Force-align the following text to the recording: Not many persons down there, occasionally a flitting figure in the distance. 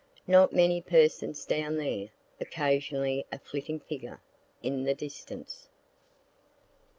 Not 0.25 0.51
many 0.51 0.81
persons 0.81 1.45
down 1.45 1.77
there, 1.77 2.09
occasionally 2.39 3.23
a 3.31 3.37
flitting 3.37 3.79
figure 3.79 4.19
in 4.63 4.83
the 4.83 4.95
distance. 4.95 5.69